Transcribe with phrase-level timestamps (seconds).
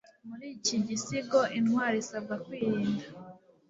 [0.27, 3.05] Muri iki gisigo, intwari isabwa kwirinda